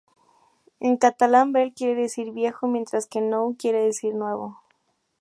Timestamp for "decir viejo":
2.01-2.63